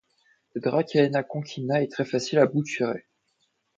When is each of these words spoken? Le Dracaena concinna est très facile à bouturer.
Le 0.55 0.61
Dracaena 0.61 1.21
concinna 1.21 1.83
est 1.83 1.91
très 1.91 2.05
facile 2.05 2.39
à 2.39 2.47
bouturer. 2.47 3.05